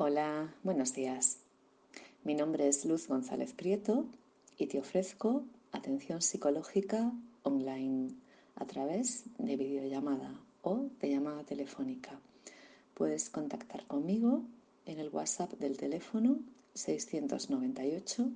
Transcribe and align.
Hola, 0.00 0.54
buenos 0.62 0.94
días. 0.94 1.38
Mi 2.22 2.36
nombre 2.36 2.68
es 2.68 2.84
Luz 2.84 3.08
González 3.08 3.52
Prieto 3.52 4.06
y 4.56 4.68
te 4.68 4.78
ofrezco 4.78 5.42
atención 5.72 6.22
psicológica 6.22 7.10
online 7.42 8.14
a 8.54 8.64
través 8.64 9.24
de 9.38 9.56
videollamada 9.56 10.40
o 10.62 10.88
de 11.00 11.10
llamada 11.10 11.42
telefónica. 11.42 12.20
Puedes 12.94 13.28
contactar 13.28 13.88
conmigo 13.88 14.44
en 14.86 15.00
el 15.00 15.08
WhatsApp 15.08 15.54
del 15.54 15.76
teléfono 15.76 16.38
698 16.74 18.30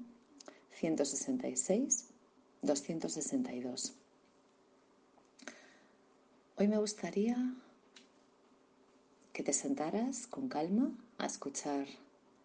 166 0.73 2.09
262. 2.63 3.95
Hoy 6.57 6.67
me 6.67 6.79
gustaría 6.79 7.55
que 9.33 9.45
te 9.45 9.53
sentaras 9.53 10.27
con 10.27 10.49
calma 10.49 10.91
a 11.23 11.27
escuchar 11.27 11.87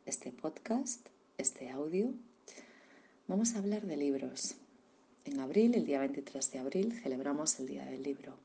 este 0.06 0.32
podcast, 0.32 1.04
este 1.40 1.72
audio. 1.72 2.14
Vamos 3.28 3.56
a 3.56 3.58
hablar 3.58 3.88
de 3.88 3.98
libros. 3.98 4.54
En 5.26 5.40
abril, 5.40 5.74
el 5.74 5.84
día 5.84 6.00
23 6.00 6.52
de 6.52 6.60
abril, 6.60 6.94
celebramos 6.94 7.60
el 7.60 7.66
Día 7.66 7.86
del 7.86 8.04
Libro. 8.04 8.38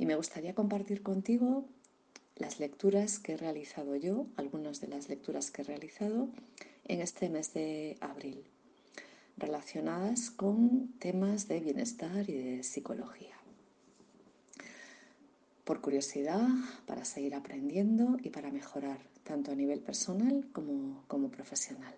Y 0.00 0.06
me 0.06 0.16
gustaría 0.16 0.52
compartir 0.56 1.00
contigo 1.04 1.64
las 2.34 2.58
lecturas 2.58 3.20
que 3.20 3.34
he 3.34 3.36
realizado 3.36 3.94
yo, 3.94 4.26
algunas 4.34 4.80
de 4.80 4.88
las 4.88 5.08
lecturas 5.08 5.52
que 5.52 5.62
he 5.62 5.64
realizado 5.64 6.28
en 6.88 7.00
este 7.00 7.28
mes 7.28 7.54
de 7.54 7.96
abril, 8.00 8.42
relacionadas 9.36 10.32
con 10.32 10.88
temas 10.98 11.46
de 11.46 11.60
bienestar 11.60 12.28
y 12.28 12.34
de 12.34 12.62
psicología 12.64 13.36
por 15.66 15.80
curiosidad, 15.80 16.46
para 16.86 17.04
seguir 17.04 17.34
aprendiendo 17.34 18.18
y 18.22 18.30
para 18.30 18.52
mejorar, 18.52 19.00
tanto 19.26 19.50
a 19.50 19.54
nivel 19.54 19.80
personal 19.80 20.46
como, 20.52 21.30
profesional. 21.30 21.94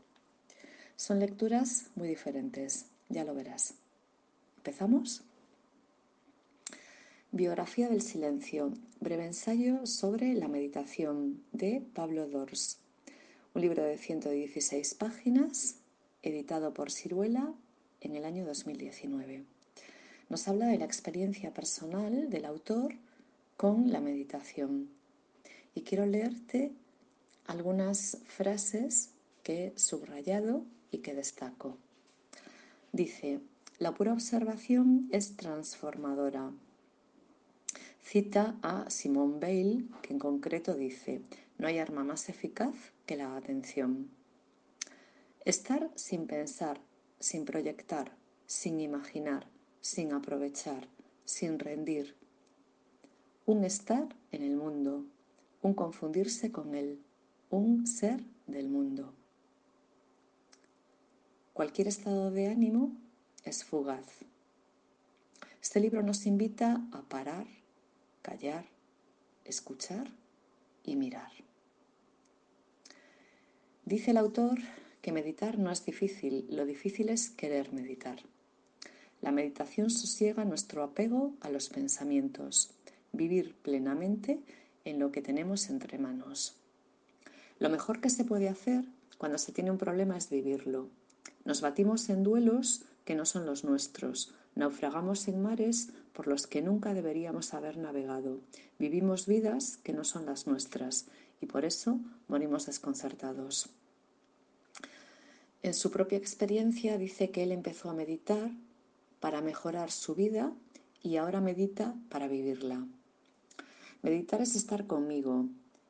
Son 0.96 1.20
lecturas 1.20 1.90
muy 1.94 2.08
diferentes, 2.08 2.86
ya 3.08 3.24
lo 3.24 3.34
verás. 3.34 3.74
¿Empezamos? 4.56 5.22
Biografía 7.30 7.88
del 7.88 8.02
silencio, 8.02 8.72
breve 9.00 9.26
ensayo 9.26 9.86
sobre 9.86 10.34
la 10.34 10.48
meditación 10.48 11.44
de 11.52 11.82
Pablo 11.94 12.26
Dors, 12.26 12.78
un 13.54 13.62
libro 13.62 13.82
de 13.82 13.98
116 13.98 14.94
páginas, 14.94 15.76
editado 16.22 16.72
por 16.72 16.90
Ciruela 16.90 17.52
en 18.00 18.16
el 18.16 18.24
año 18.24 18.46
2019. 18.46 19.44
Nos 20.30 20.48
habla 20.48 20.66
de 20.66 20.78
la 20.78 20.86
experiencia 20.86 21.52
personal 21.52 22.30
del 22.30 22.46
autor 22.46 22.94
con 23.56 23.92
la 23.92 24.00
meditación. 24.00 24.88
Y 25.74 25.82
quiero 25.82 26.06
leerte 26.06 26.72
algunas 27.48 28.18
frases 28.26 29.10
que 29.42 29.68
he 29.68 29.78
subrayado 29.78 30.64
y 30.90 30.98
que 30.98 31.14
destaco. 31.14 31.78
Dice, 32.92 33.40
la 33.78 33.94
pura 33.94 34.12
observación 34.12 35.08
es 35.12 35.36
transformadora. 35.36 36.52
Cita 38.02 38.58
a 38.62 38.88
Simone 38.90 39.40
Bale, 39.40 39.84
que 40.02 40.12
en 40.12 40.18
concreto 40.18 40.74
dice, 40.74 41.22
no 41.56 41.66
hay 41.66 41.78
arma 41.78 42.04
más 42.04 42.28
eficaz 42.28 42.74
que 43.06 43.16
la 43.16 43.34
atención. 43.34 44.10
Estar 45.46 45.90
sin 45.94 46.26
pensar, 46.26 46.80
sin 47.18 47.46
proyectar, 47.46 48.14
sin 48.46 48.78
imaginar, 48.78 49.46
sin 49.80 50.12
aprovechar, 50.12 50.86
sin 51.24 51.58
rendir, 51.58 52.14
un 53.46 53.64
estar 53.64 54.14
en 54.32 54.42
el 54.42 54.56
mundo, 54.56 55.06
un 55.62 55.72
confundirse 55.72 56.52
con 56.52 56.74
él, 56.74 57.02
un 57.50 57.86
ser 57.86 58.22
del 58.46 58.68
mundo. 58.68 59.14
Cualquier 61.54 61.88
estado 61.88 62.30
de 62.30 62.48
ánimo 62.48 62.92
es 63.44 63.64
fugaz. 63.64 64.06
Este 65.62 65.80
libro 65.80 66.02
nos 66.02 66.26
invita 66.26 66.86
a 66.92 67.02
parar, 67.02 67.46
callar, 68.22 68.66
escuchar 69.44 70.10
y 70.84 70.96
mirar. 70.96 71.30
Dice 73.84 74.10
el 74.10 74.18
autor 74.18 74.58
que 75.00 75.12
meditar 75.12 75.58
no 75.58 75.70
es 75.70 75.84
difícil, 75.84 76.46
lo 76.50 76.66
difícil 76.66 77.08
es 77.08 77.30
querer 77.30 77.72
meditar. 77.72 78.18
La 79.20 79.32
meditación 79.32 79.90
sosiega 79.90 80.44
nuestro 80.44 80.82
apego 80.82 81.34
a 81.40 81.50
los 81.50 81.70
pensamientos, 81.70 82.70
vivir 83.12 83.54
plenamente 83.56 84.40
en 84.84 84.98
lo 84.98 85.10
que 85.10 85.22
tenemos 85.22 85.70
entre 85.70 85.98
manos. 85.98 86.58
Lo 87.58 87.70
mejor 87.70 88.00
que 88.00 88.10
se 88.10 88.24
puede 88.24 88.48
hacer 88.48 88.84
cuando 89.18 89.38
se 89.38 89.52
tiene 89.52 89.70
un 89.70 89.78
problema 89.78 90.16
es 90.16 90.30
vivirlo. 90.30 90.88
Nos 91.44 91.60
batimos 91.60 92.08
en 92.08 92.22
duelos 92.22 92.84
que 93.04 93.14
no 93.14 93.24
son 93.24 93.46
los 93.46 93.64
nuestros, 93.64 94.34
naufragamos 94.54 95.28
en 95.28 95.42
mares 95.42 95.90
por 96.12 96.26
los 96.26 96.46
que 96.46 96.62
nunca 96.62 96.94
deberíamos 96.94 97.54
haber 97.54 97.78
navegado, 97.78 98.40
vivimos 98.78 99.26
vidas 99.26 99.78
que 99.78 99.92
no 99.92 100.04
son 100.04 100.26
las 100.26 100.46
nuestras 100.46 101.06
y 101.40 101.46
por 101.46 101.64
eso 101.64 102.00
morimos 102.26 102.66
desconcertados. 102.66 103.70
En 105.62 105.74
su 105.74 105.90
propia 105.90 106.18
experiencia 106.18 106.98
dice 106.98 107.30
que 107.30 107.42
él 107.42 107.52
empezó 107.52 107.90
a 107.90 107.94
meditar 107.94 108.50
para 109.20 109.40
mejorar 109.40 109.90
su 109.90 110.14
vida 110.14 110.52
y 111.02 111.16
ahora 111.16 111.40
medita 111.40 111.94
para 112.08 112.28
vivirla. 112.28 112.86
Meditar 114.02 114.40
es 114.40 114.54
estar 114.54 114.86
conmigo, 114.86 115.46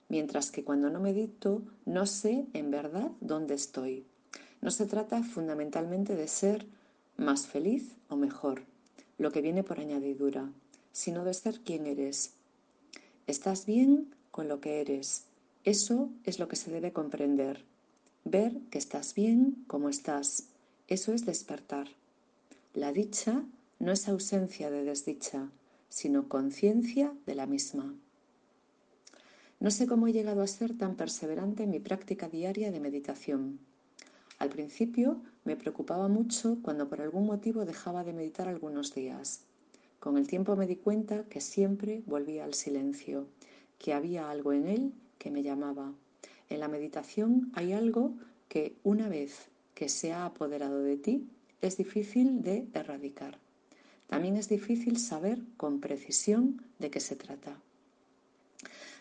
mientras 0.08 0.50
que 0.50 0.64
cuando 0.64 0.90
no 0.90 1.00
medito 1.00 1.62
no 1.84 2.06
sé 2.06 2.46
en 2.52 2.70
verdad 2.70 3.10
dónde 3.20 3.54
estoy. 3.54 4.04
No 4.60 4.70
se 4.70 4.86
trata 4.86 5.22
fundamentalmente 5.22 6.16
de 6.16 6.28
ser 6.28 6.66
más 7.16 7.46
feliz 7.46 7.94
o 8.08 8.16
mejor, 8.16 8.62
lo 9.18 9.30
que 9.32 9.40
viene 9.40 9.62
por 9.62 9.80
añadidura, 9.80 10.50
sino 10.92 11.24
de 11.24 11.34
ser 11.34 11.60
quien 11.60 11.86
eres. 11.86 12.32
Estás 13.26 13.66
bien 13.66 14.14
con 14.30 14.48
lo 14.48 14.60
que 14.60 14.80
eres. 14.80 15.24
Eso 15.64 16.10
es 16.24 16.38
lo 16.38 16.48
que 16.48 16.56
se 16.56 16.70
debe 16.70 16.92
comprender. 16.92 17.64
Ver 18.24 18.58
que 18.70 18.78
estás 18.78 19.14
bien 19.14 19.64
como 19.66 19.88
estás. 19.88 20.44
Eso 20.86 21.12
es 21.12 21.26
despertar. 21.26 21.88
La 22.74 22.92
dicha 22.92 23.42
no 23.78 23.92
es 23.92 24.08
ausencia 24.08 24.70
de 24.70 24.84
desdicha, 24.84 25.50
sino 25.88 26.28
conciencia 26.28 27.12
de 27.26 27.34
la 27.34 27.46
misma. 27.46 27.94
No 29.60 29.70
sé 29.72 29.86
cómo 29.86 30.06
he 30.06 30.12
llegado 30.12 30.42
a 30.42 30.46
ser 30.46 30.78
tan 30.78 30.94
perseverante 30.94 31.64
en 31.64 31.70
mi 31.70 31.80
práctica 31.80 32.28
diaria 32.28 32.70
de 32.70 32.78
meditación. 32.78 33.58
Al 34.38 34.50
principio 34.50 35.20
me 35.44 35.56
preocupaba 35.56 36.06
mucho 36.06 36.58
cuando 36.62 36.88
por 36.88 37.00
algún 37.00 37.26
motivo 37.26 37.64
dejaba 37.64 38.04
de 38.04 38.12
meditar 38.12 38.46
algunos 38.46 38.94
días. 38.94 39.40
Con 39.98 40.16
el 40.16 40.28
tiempo 40.28 40.54
me 40.54 40.68
di 40.68 40.76
cuenta 40.76 41.24
que 41.24 41.40
siempre 41.40 42.02
volvía 42.06 42.44
al 42.44 42.54
silencio, 42.54 43.26
que 43.78 43.94
había 43.94 44.30
algo 44.30 44.52
en 44.52 44.68
él 44.68 44.92
que 45.18 45.32
me 45.32 45.42
llamaba. 45.42 45.92
En 46.48 46.60
la 46.60 46.68
meditación 46.68 47.50
hay 47.54 47.72
algo 47.72 48.14
que 48.48 48.76
una 48.84 49.08
vez 49.08 49.48
que 49.74 49.88
se 49.88 50.12
ha 50.12 50.24
apoderado 50.24 50.82
de 50.82 50.96
ti 50.96 51.28
es 51.60 51.76
difícil 51.76 52.42
de 52.42 52.68
erradicar. 52.74 53.38
También 54.06 54.36
es 54.36 54.48
difícil 54.48 54.98
saber 54.98 55.40
con 55.56 55.80
precisión 55.80 56.62
de 56.78 56.90
qué 56.90 57.00
se 57.00 57.16
trata. 57.16 57.60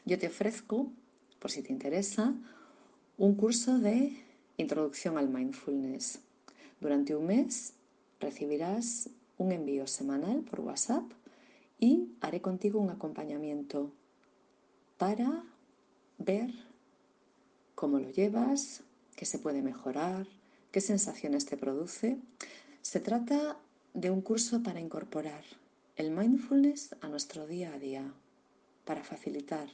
Yo 0.07 0.17
te 0.17 0.27
ofrezco, 0.27 0.89
por 1.37 1.51
si 1.51 1.61
te 1.61 1.73
interesa, 1.73 2.33
un 3.17 3.35
curso 3.35 3.77
de 3.77 4.15
introducción 4.55 5.17
al 5.17 5.27
mindfulness. 5.27 6.19
Durante 6.79 7.13
un 7.13 7.25
mes 7.25 7.73
recibirás 8.21 9.09
un 9.37 9.51
envío 9.51 9.85
semanal 9.85 10.43
por 10.43 10.61
WhatsApp 10.61 11.03
y 11.77 12.07
haré 12.21 12.39
contigo 12.39 12.79
un 12.79 12.89
acompañamiento 12.89 13.91
para 14.97 15.43
ver 16.19 16.53
cómo 17.75 17.99
lo 17.99 18.09
llevas, 18.09 18.83
qué 19.17 19.25
se 19.25 19.39
puede 19.39 19.61
mejorar, 19.61 20.25
qué 20.71 20.79
sensaciones 20.79 21.45
te 21.45 21.57
produce. 21.57 22.17
Se 22.81 23.01
trata 23.01 23.57
de 23.93 24.09
un 24.09 24.21
curso 24.21 24.63
para 24.63 24.79
incorporar 24.79 25.43
el 25.97 26.11
mindfulness 26.11 26.95
a 27.01 27.09
nuestro 27.09 27.45
día 27.45 27.73
a 27.73 27.77
día, 27.77 28.13
para 28.85 29.03
facilitar 29.03 29.67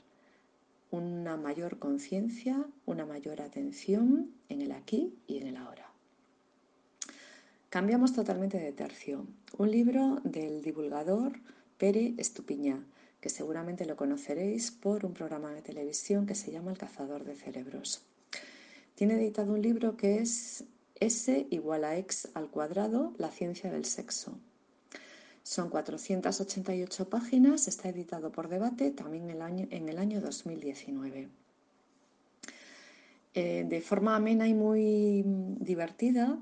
una 0.94 1.38
mayor 1.38 1.80
conciencia, 1.80 2.68
una 2.86 3.04
mayor 3.08 3.42
atención 3.42 4.30
en 4.48 4.62
el 4.62 4.72
aquí 4.72 5.12
y 5.26 5.40
en 5.40 5.48
el 5.48 5.58
ahora. 5.58 5.90
Cambiamos 7.72 8.14
totalmente 8.14 8.60
de 8.60 8.72
tercio. 8.74 9.26
Un 9.58 9.72
libro 9.72 10.22
del 10.24 10.62
divulgador 10.62 11.40
Pere 11.80 12.14
Estupiñá, 12.18 12.86
que 13.20 13.30
seguramente 13.30 13.88
lo 13.88 13.96
conoceréis 13.96 14.70
por 14.70 15.04
un 15.04 15.16
programa 15.16 15.52
de 15.52 15.64
televisión 15.64 16.28
que 16.28 16.36
se 16.36 16.52
llama 16.52 16.70
El 16.70 16.78
cazador 16.78 17.24
de 17.24 17.38
cerebros. 17.38 18.04
Tiene 18.94 19.16
editado 19.16 19.54
un 19.54 19.64
libro 19.64 19.98
que 19.98 20.20
es 20.20 20.64
S 21.00 21.48
igual 21.50 21.86
a 21.86 21.98
X 21.98 22.30
al 22.36 22.52
cuadrado, 22.52 23.14
la 23.18 23.32
ciencia 23.32 23.72
del 23.72 23.86
sexo. 23.86 24.38
Son 25.44 25.70
488 25.70 27.10
páginas, 27.10 27.68
está 27.68 27.90
editado 27.90 28.32
por 28.32 28.48
debate 28.48 28.92
también 28.92 29.26
en 29.26 29.36
el 29.36 29.42
año, 29.42 29.68
en 29.70 29.90
el 29.90 29.98
año 29.98 30.22
2019. 30.22 31.30
eh, 33.36 33.66
de 33.68 33.82
forma 33.82 34.16
amena 34.16 34.48
y 34.48 34.54
muy 34.54 35.24
divertida, 35.60 36.38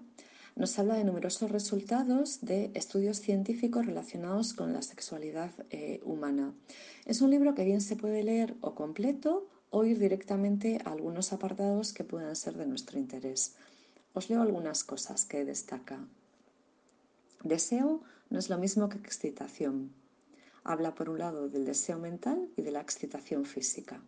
nos 0.55 0.77
habla 0.77 0.95
de 0.95 1.05
numerosos 1.05 1.49
resultados 1.49 2.41
de 2.41 2.71
estudios 2.73 3.21
científicos 3.21 3.85
relacionados 3.85 4.53
con 4.53 4.73
la 4.73 4.81
sexualidad 4.81 5.51
eh, 5.69 6.01
humana. 6.03 6.53
Es 7.05 7.21
un 7.21 7.29
libro 7.31 7.55
que 7.55 7.63
bien 7.63 7.81
se 7.81 7.95
puede 7.95 8.23
leer 8.23 8.55
o 8.61 8.75
completo 8.75 9.47
o 9.69 9.85
ir 9.85 9.97
directamente 9.99 10.79
a 10.83 10.91
algunos 10.91 11.31
apartados 11.31 11.93
que 11.93 12.03
puedan 12.03 12.35
ser 12.35 12.57
de 12.57 12.67
nuestro 12.67 12.99
interés. 12.99 13.55
Os 14.13 14.29
leo 14.29 14.41
algunas 14.41 14.83
cosas 14.83 15.25
que 15.25 15.45
destaca. 15.45 16.05
Deseo 17.43 18.01
no 18.29 18.37
es 18.37 18.49
lo 18.49 18.57
mismo 18.59 18.87
que 18.87 18.99
excitación. 18.99 19.91
Habla 20.63 20.93
por 20.93 21.09
un 21.09 21.17
lado 21.17 21.49
del 21.49 21.65
deseo 21.65 21.97
mental 21.97 22.49
y 22.55 22.61
de 22.61 22.71
la 22.71 22.81
excitación 22.81 23.45
física. 23.45 23.99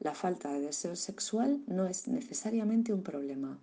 La 0.00 0.12
falta 0.12 0.52
de 0.52 0.60
deseo 0.60 0.96
sexual 0.96 1.62
no 1.68 1.86
es 1.86 2.08
necesariamente 2.08 2.92
un 2.92 3.04
problema. 3.04 3.58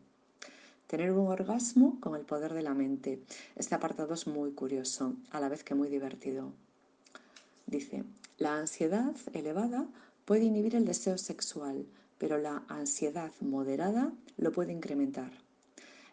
Tener 0.88 1.12
un 1.12 1.28
orgasmo 1.28 2.00
con 2.00 2.16
el 2.16 2.26
poder 2.26 2.54
de 2.54 2.62
la 2.62 2.74
mente. 2.74 3.22
Este 3.56 3.76
apartado 3.76 4.14
es 4.14 4.28
muy 4.28 4.52
curioso, 4.52 5.16
a 5.32 5.42
la 5.42 5.50
vez 5.50 5.64
que 5.66 5.76
muy 5.76 5.90
divertido. 5.90 6.54
Dice, 7.66 8.06
la 8.38 8.58
ansiedad 8.58 9.16
elevada 9.34 9.88
puede 10.24 10.46
inhibir 10.46 10.76
el 10.76 10.86
deseo 10.86 11.18
sexual, 11.18 11.86
pero 12.18 12.38
la 12.38 12.64
ansiedad 12.70 13.34
moderada 13.42 14.14
lo 14.38 14.54
puede 14.54 14.72
incrementar. 14.72 15.32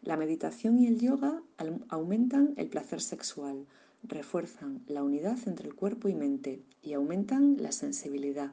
La 0.03 0.17
meditación 0.17 0.79
y 0.79 0.87
el 0.87 1.01
yoga 1.01 1.43
aumentan 1.89 2.55
el 2.57 2.69
placer 2.69 3.01
sexual, 3.01 3.67
refuerzan 4.03 4.83
la 4.87 5.03
unidad 5.03 5.39
entre 5.47 5.67
el 5.67 5.75
cuerpo 5.75 6.09
y 6.09 6.15
mente 6.15 6.63
y 6.83 6.93
aumentan 6.93 7.57
la 7.59 7.73
sensibilidad. 7.73 8.53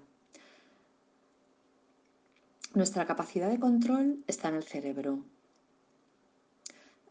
Nuestra 2.73 3.05
capacidad 3.05 3.49
de 3.49 3.59
control 3.59 4.23
está 4.27 4.49
en 4.49 4.55
el 4.55 4.63
cerebro. 4.63 5.23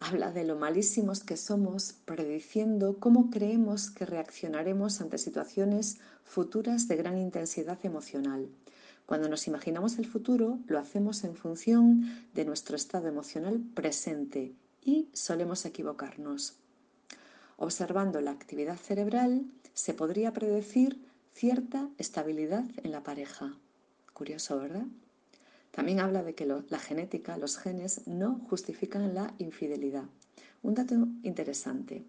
Habla 0.00 0.32
de 0.32 0.44
lo 0.44 0.56
malísimos 0.56 1.24
que 1.24 1.38
somos 1.38 1.94
prediciendo 2.04 2.98
cómo 3.00 3.30
creemos 3.30 3.90
que 3.90 4.04
reaccionaremos 4.04 5.00
ante 5.00 5.16
situaciones 5.16 5.98
futuras 6.24 6.88
de 6.88 6.96
gran 6.96 7.16
intensidad 7.16 7.78
emocional. 7.84 8.50
Cuando 9.06 9.28
nos 9.28 9.46
imaginamos 9.46 9.98
el 9.98 10.06
futuro, 10.06 10.58
lo 10.66 10.78
hacemos 10.78 11.24
en 11.24 11.36
función 11.36 12.26
de 12.32 12.44
nuestro 12.44 12.74
estado 12.74 13.08
emocional 13.08 13.60
presente 13.74 14.54
y 14.82 15.08
solemos 15.12 15.64
equivocarnos. 15.66 16.54
Observando 17.56 18.20
la 18.20 18.30
actividad 18.30 18.76
cerebral, 18.76 19.44
se 19.74 19.92
podría 19.92 20.32
predecir 20.32 21.00
cierta 21.34 21.90
estabilidad 21.98 22.64
en 22.82 22.92
la 22.92 23.02
pareja. 23.02 23.56
Curioso, 24.12 24.58
¿verdad? 24.58 24.86
También 25.70 26.00
habla 26.00 26.22
de 26.22 26.34
que 26.34 26.46
la 26.46 26.78
genética, 26.78 27.36
los 27.36 27.58
genes, 27.58 28.06
no 28.06 28.40
justifican 28.48 29.14
la 29.14 29.34
infidelidad. 29.38 30.04
Un 30.62 30.74
dato 30.74 30.94
interesante. 31.22 32.04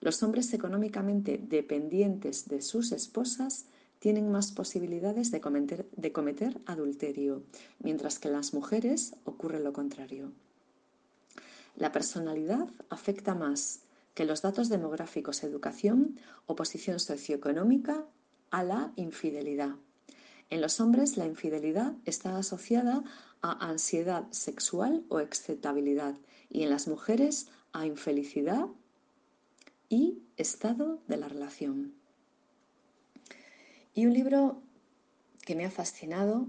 Los 0.00 0.22
hombres 0.22 0.52
económicamente 0.52 1.40
dependientes 1.42 2.48
de 2.48 2.60
sus 2.60 2.92
esposas 2.92 3.66
tienen 4.04 4.30
más 4.30 4.52
posibilidades 4.52 5.30
de 5.30 5.40
cometer, 5.40 6.60
adulterio, 6.66 7.42
mientras 7.78 8.18
que 8.18 8.28
en 8.28 8.34
las 8.34 8.52
mujeres 8.52 9.16
ocurre 9.24 9.60
lo 9.60 9.72
contrario. 9.72 10.30
La 11.74 11.90
personalidad 11.90 12.68
afecta 12.90 13.34
más 13.34 13.80
que 14.12 14.26
los 14.26 14.42
datos 14.42 14.68
demográficos, 14.68 15.42
educación 15.42 16.20
o 16.44 16.54
posición 16.54 17.00
socioeconómica 17.00 18.04
a 18.50 18.62
la 18.62 18.92
infidelidad. 18.96 19.74
En 20.50 20.60
los 20.60 20.80
hombres 20.80 21.16
la 21.16 21.24
infidelidad 21.24 21.94
está 22.04 22.36
asociada 22.36 23.02
a 23.40 23.70
ansiedad 23.70 24.30
sexual 24.32 25.02
o 25.08 25.20
excitabilidad 25.20 26.14
y 26.50 26.64
en 26.64 26.68
las 26.68 26.88
mujeres 26.88 27.48
a 27.72 27.86
infelicidad 27.86 28.66
y 29.88 30.18
estado 30.36 31.00
de 31.08 31.16
la 31.16 31.28
relación. 31.28 32.03
Y 33.94 34.06
un 34.06 34.12
libro 34.12 34.62
que 35.44 35.54
me 35.54 35.64
ha 35.64 35.70
fascinado, 35.70 36.48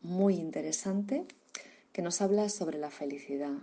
muy 0.00 0.34
interesante, 0.34 1.26
que 1.92 2.02
nos 2.02 2.20
habla 2.22 2.48
sobre 2.48 2.78
la 2.78 2.90
felicidad, 2.90 3.58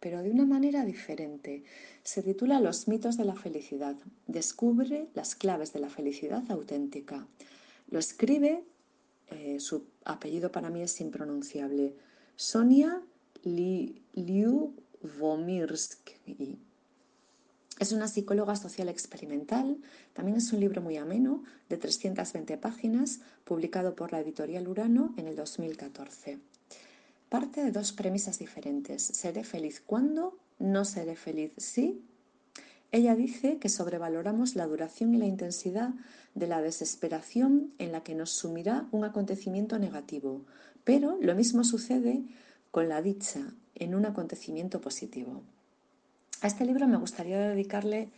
pero 0.00 0.22
de 0.22 0.30
una 0.30 0.46
manera 0.46 0.84
diferente. 0.84 1.64
Se 2.02 2.22
titula 2.22 2.60
Los 2.60 2.88
mitos 2.88 3.16
de 3.16 3.24
la 3.24 3.34
felicidad. 3.34 3.96
Descubre 4.26 5.08
las 5.14 5.34
claves 5.34 5.72
de 5.72 5.80
la 5.80 5.88
felicidad 5.88 6.42
auténtica. 6.50 7.26
Lo 7.88 7.98
escribe 7.98 8.64
eh, 9.28 9.58
su 9.58 9.86
apellido 10.04 10.52
para 10.52 10.70
mí 10.70 10.82
es 10.82 11.00
impronunciable, 11.00 11.94
Sonia 12.36 13.02
Liu 13.42 14.74
Es 17.80 17.90
una 17.90 18.06
psicóloga 18.06 18.54
social 18.54 18.88
experimental, 18.88 19.78
también 20.12 20.36
es 20.36 20.52
un 20.52 20.60
libro 20.60 20.80
muy 20.80 20.96
ameno, 20.96 21.42
de 21.68 21.76
320 21.76 22.56
páginas, 22.56 23.20
publicado 23.44 23.96
por 23.96 24.12
la 24.12 24.20
editorial 24.20 24.68
Urano 24.68 25.12
en 25.16 25.26
el 25.26 25.34
2014. 25.34 26.38
Parte 27.28 27.64
de 27.64 27.72
dos 27.72 27.92
premisas 27.92 28.38
diferentes. 28.38 29.02
¿Seré 29.02 29.42
feliz 29.42 29.82
cuando? 29.84 30.38
¿No 30.60 30.84
seré 30.84 31.16
feliz 31.16 31.52
si? 31.56 32.00
Ella 32.92 33.16
dice 33.16 33.58
que 33.58 33.68
sobrevaloramos 33.68 34.54
la 34.54 34.68
duración 34.68 35.12
y 35.16 35.18
la 35.18 35.26
intensidad 35.26 35.94
de 36.36 36.46
la 36.46 36.62
desesperación 36.62 37.72
en 37.78 37.90
la 37.90 38.04
que 38.04 38.14
nos 38.14 38.30
sumirá 38.30 38.86
un 38.92 39.04
acontecimiento 39.04 39.80
negativo, 39.80 40.42
pero 40.84 41.18
lo 41.20 41.34
mismo 41.34 41.64
sucede 41.64 42.22
con 42.70 42.88
la 42.88 43.02
dicha 43.02 43.52
en 43.74 43.96
un 43.96 44.06
acontecimiento 44.06 44.80
positivo. 44.80 45.42
A 46.40 46.46
este 46.46 46.64
libro 46.64 46.86
me 46.86 46.96
gustaría 46.96 47.38
dedicarle 47.38 48.10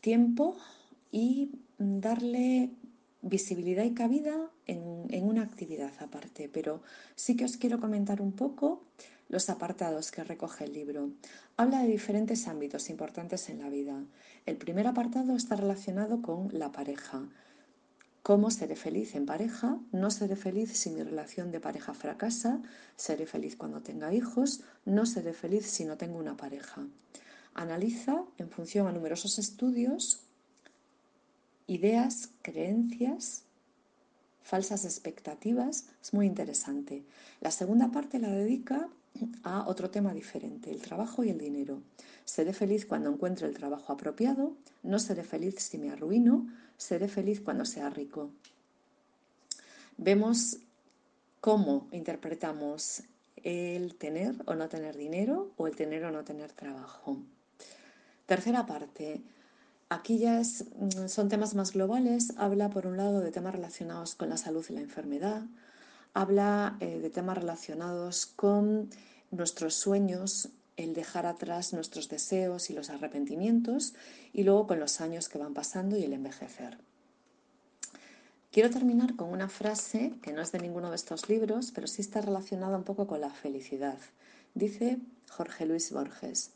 tiempo 0.00 0.56
y 1.12 1.50
darle 1.78 2.70
visibilidad 3.22 3.84
y 3.84 3.94
cabida 3.94 4.50
en, 4.66 5.24
una 5.24 5.42
actividad 5.42 5.92
aparte, 6.00 6.48
pero 6.48 6.82
sí 7.14 7.36
que 7.36 7.44
os 7.44 7.56
quiero 7.56 7.80
comentar 7.80 8.20
un 8.20 8.32
poco 8.32 8.82
los 9.28 9.50
apartados 9.50 10.10
que 10.10 10.24
recoge 10.24 10.64
el 10.64 10.72
libro. 10.72 11.10
Habla 11.56 11.82
de 11.82 11.88
diferentes 11.88 12.48
ámbitos 12.48 12.90
importantes 12.90 13.48
en 13.48 13.60
la 13.60 13.68
vida. 13.68 14.02
El 14.46 14.56
primer 14.56 14.86
apartado 14.86 15.36
está 15.36 15.56
relacionado 15.56 16.22
con 16.22 16.48
la 16.52 16.72
pareja. 16.72 17.28
¿Cómo 18.22 18.50
seré 18.50 18.76
feliz 18.76 19.14
en 19.14 19.24
pareja? 19.24 19.78
No 19.92 20.10
seré 20.10 20.36
feliz 20.36 20.76
si 20.76 20.90
mi 20.90 21.02
relación 21.02 21.50
de 21.50 21.60
pareja 21.60 21.94
fracasa. 21.94 22.60
Seré 22.96 23.24
feliz 23.24 23.56
cuando 23.56 23.80
tenga 23.80 24.12
hijos. 24.12 24.60
No 24.84 25.06
seré 25.06 25.32
feliz 25.32 25.66
si 25.66 25.86
no 25.86 25.96
tengo 25.96 26.18
una 26.18 26.36
pareja. 26.36 26.86
Analiza, 27.54 28.24
en 28.36 28.50
función 28.50 28.86
a 28.88 28.92
numerosos 28.92 29.38
estudios, 29.38 30.20
ideas, 31.66 32.28
creencias, 32.42 33.44
falsas 34.42 34.84
expectativas. 34.84 35.86
Es 36.02 36.12
muy 36.12 36.26
interesante. 36.26 37.04
La 37.40 37.50
segunda 37.50 37.90
parte 37.90 38.18
la 38.18 38.30
dedica 38.30 38.88
a 39.42 39.66
otro 39.66 39.90
tema 39.90 40.14
diferente, 40.14 40.70
el 40.70 40.80
trabajo 40.80 41.24
y 41.24 41.30
el 41.30 41.38
dinero. 41.38 41.82
Seré 42.24 42.52
feliz 42.52 42.86
cuando 42.86 43.10
encuentre 43.10 43.46
el 43.46 43.54
trabajo 43.54 43.92
apropiado, 43.92 44.56
no 44.82 44.98
seré 44.98 45.24
feliz 45.24 45.56
si 45.58 45.78
me 45.78 45.90
arruino, 45.90 46.46
seré 46.76 47.08
feliz 47.08 47.40
cuando 47.40 47.64
sea 47.64 47.90
rico. 47.90 48.30
Vemos 49.96 50.58
cómo 51.40 51.88
interpretamos 51.92 53.02
el 53.36 53.94
tener 53.96 54.34
o 54.46 54.54
no 54.54 54.68
tener 54.68 54.96
dinero 54.96 55.52
o 55.56 55.66
el 55.66 55.76
tener 55.76 56.04
o 56.04 56.10
no 56.10 56.24
tener 56.24 56.52
trabajo. 56.52 57.18
Tercera 58.26 58.66
parte. 58.66 59.22
Aquí 59.88 60.18
ya 60.18 60.42
son 60.44 61.28
temas 61.28 61.54
más 61.54 61.72
globales. 61.72 62.32
Habla, 62.36 62.70
por 62.70 62.86
un 62.86 62.96
lado, 62.96 63.20
de 63.20 63.32
temas 63.32 63.54
relacionados 63.54 64.14
con 64.14 64.28
la 64.28 64.36
salud 64.36 64.64
y 64.68 64.74
la 64.74 64.80
enfermedad, 64.80 65.42
habla 66.14 66.76
eh, 66.80 66.98
de 67.00 67.10
temas 67.10 67.38
relacionados 67.38 68.26
con 68.26 68.90
nuestros 69.30 69.74
sueños, 69.74 70.48
el 70.76 70.94
dejar 70.94 71.26
atrás 71.26 71.72
nuestros 71.72 72.08
deseos 72.08 72.70
y 72.70 72.72
los 72.72 72.90
arrepentimientos 72.90 73.94
y 74.32 74.44
luego 74.44 74.66
con 74.66 74.80
los 74.80 75.00
años 75.00 75.28
que 75.28 75.38
van 75.38 75.54
pasando 75.54 75.96
y 75.96 76.04
el 76.04 76.12
envejecer. 76.12 76.78
Quiero 78.50 78.70
terminar 78.70 79.14
con 79.14 79.30
una 79.30 79.48
frase 79.48 80.14
que 80.22 80.32
no 80.32 80.42
es 80.42 80.50
de 80.50 80.58
ninguno 80.58 80.90
de 80.90 80.96
estos 80.96 81.28
libros, 81.28 81.70
pero 81.72 81.86
sí 81.86 82.02
está 82.02 82.20
relacionada 82.20 82.76
un 82.76 82.84
poco 82.84 83.06
con 83.06 83.20
la 83.20 83.30
felicidad. 83.30 83.98
Dice 84.54 84.98
Jorge 85.28 85.66
Luis 85.66 85.92
Borges, 85.92 86.50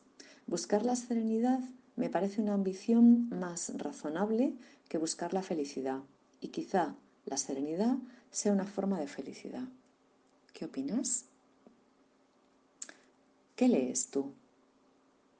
buscar 0.47 0.85
la 0.85 0.97
serenidad 0.97 1.61
me 1.97 2.11
parece 2.11 2.43
una 2.43 2.55
ambición 2.55 3.29
más 3.29 3.73
razonable 3.77 4.55
que 4.89 4.99
buscar 4.99 5.33
la 5.33 5.43
felicidad 5.43 6.01
y 6.41 6.49
quizá 6.49 6.97
la 7.27 7.37
serenidad 7.37 7.97
sea 8.31 8.53
una 8.53 8.67
forma 8.67 8.99
de 9.01 9.07
felicidad. 9.07 9.69
¿Qué 10.53 10.65
opinas? 10.65 11.25
¿Qué 13.57 13.69
lees 13.69 14.09
tú? 14.11 14.33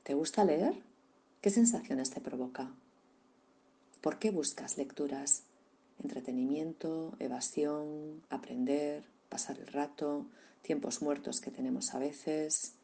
¿Te 0.03 0.15
gusta 0.15 0.45
leer? 0.45 0.75
¿Qué 1.41 1.51
sensaciones 1.51 2.11
te 2.11 2.21
provoca? 2.21 2.73
¿Por 4.01 4.19
qué 4.19 4.31
buscas 4.31 4.77
lecturas? 4.77 5.45
Entretenimiento, 6.03 7.17
evasión, 7.19 8.23
aprender, 8.29 9.05
pasar 9.29 9.59
el 9.59 9.67
rato, 9.67 10.27
tiempos 10.63 11.03
muertos 11.03 11.41
que 11.41 11.51
tenemos 11.51 11.95
a 11.95 11.99
veces, 11.99 12.75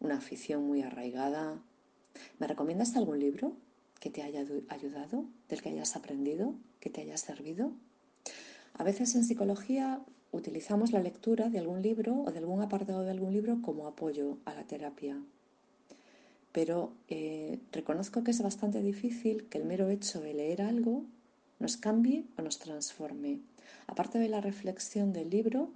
una 0.00 0.18
afición 0.18 0.66
muy 0.66 0.82
arraigada. 0.82 1.62
¿Me 2.38 2.46
recomiendas 2.46 2.96
algún 2.96 3.18
libro 3.18 3.56
que 4.00 4.10
te 4.10 4.22
haya 4.22 4.44
ayudado, 4.68 5.24
del 5.48 5.62
que 5.62 5.70
hayas 5.70 5.96
aprendido, 5.96 6.54
que 6.80 6.90
te 6.90 7.00
haya 7.00 7.16
servido? 7.16 7.72
A 8.78 8.84
veces 8.84 9.16
en 9.16 9.24
psicología 9.24 10.00
utilizamos 10.30 10.92
la 10.92 11.00
lectura 11.00 11.48
de 11.48 11.58
algún 11.58 11.82
libro 11.82 12.22
o 12.22 12.30
de 12.30 12.38
algún 12.38 12.62
apartado 12.62 13.02
de 13.02 13.10
algún 13.10 13.32
libro 13.32 13.60
como 13.60 13.88
apoyo 13.88 14.38
a 14.44 14.54
la 14.54 14.62
terapia. 14.62 15.20
Pero 16.52 16.92
eh, 17.08 17.58
reconozco 17.72 18.22
que 18.22 18.30
es 18.30 18.40
bastante 18.40 18.80
difícil 18.80 19.48
que 19.48 19.58
el 19.58 19.64
mero 19.64 19.88
hecho 19.90 20.20
de 20.20 20.32
leer 20.32 20.62
algo 20.62 21.02
nos 21.58 21.76
cambie 21.76 22.24
o 22.38 22.42
nos 22.42 22.60
transforme. 22.60 23.40
Aparte 23.88 24.20
de 24.20 24.28
la 24.28 24.40
reflexión 24.40 25.12
del 25.12 25.28
libro, 25.28 25.70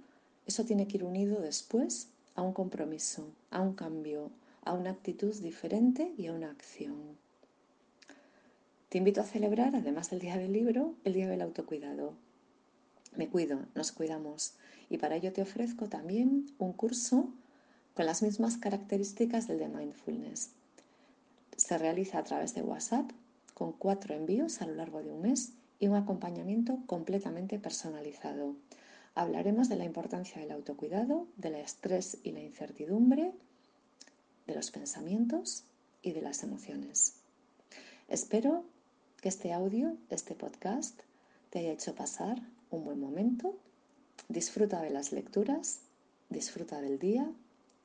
eso 0.47 0.63
tiene 0.63 0.87
que 0.87 0.95
ir 0.95 1.03
unido 1.03 1.41
después 1.41 2.07
a 2.35 2.41
un 2.41 2.53
compromiso, 2.53 3.27
a 3.51 3.59
un 3.59 3.73
cambio, 3.73 4.31
a 4.63 4.71
una 4.71 4.91
actitud 4.91 5.35
diferente 5.41 6.13
y 6.17 6.27
a 6.27 6.33
una 6.33 6.51
acción. 6.51 7.17
Te 8.87 8.97
invito 8.97 9.19
a 9.19 9.25
celebrar, 9.25 9.75
además 9.75 10.09
del 10.09 10.19
Día 10.19 10.37
del 10.37 10.53
Libro, 10.53 10.93
el 11.03 11.13
Día 11.13 11.27
del 11.27 11.41
Autocuidado. 11.41 12.13
Me 13.15 13.29
cuido, 13.29 13.59
nos 13.75 13.91
cuidamos 13.91 14.53
y 14.89 14.97
para 14.97 15.15
ello 15.15 15.31
te 15.33 15.41
ofrezco 15.41 15.87
también 15.87 16.47
un 16.57 16.73
curso 16.73 17.29
con 17.93 18.05
las 18.05 18.23
mismas 18.23 18.57
características 18.57 19.47
del 19.47 19.59
de 19.59 19.67
mindfulness. 19.67 20.49
Se 21.55 21.77
realiza 21.77 22.17
a 22.17 22.23
través 22.23 22.55
de 22.55 22.63
WhatsApp 22.63 23.11
con 23.53 23.73
cuatro 23.73 24.15
envíos 24.15 24.61
a 24.61 24.65
lo 24.65 24.73
largo 24.73 25.03
de 25.03 25.11
un 25.11 25.21
mes 25.21 25.53
y 25.79 25.87
un 25.87 25.95
acompañamiento 25.95 26.79
completamente 26.87 27.59
personalizado. 27.59 28.55
Hablaremos 29.13 29.69
de 29.69 29.75
la 29.75 29.85
importancia 29.85 30.41
del 30.41 30.51
autocuidado, 30.51 31.27
del 31.37 31.55
estrés 31.55 32.17
y 32.23 32.31
la 32.31 32.41
incertidumbre, 32.41 33.31
de 34.47 34.55
los 34.55 34.71
pensamientos 34.71 35.65
y 36.01 36.13
de 36.13 36.21
las 36.21 36.41
emociones. 36.41 37.13
Espero 38.07 38.63
que 39.21 39.29
este 39.29 39.53
audio, 39.53 39.95
este 40.09 40.33
podcast, 40.33 40.99
te 41.51 41.59
haya 41.59 41.71
hecho 41.71 41.93
pasar 41.93 42.41
un 42.75 42.83
buen 42.83 42.99
momento. 42.99 43.55
Disfruta 44.29 44.81
de 44.81 44.89
las 44.89 45.11
lecturas, 45.11 45.81
disfruta 46.29 46.81
del 46.81 46.99
día 46.99 47.31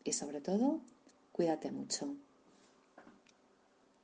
y 0.05 0.13
sobre 0.13 0.41
todo, 0.41 0.81
cuídate 1.33 1.71
mucho. 1.71 2.15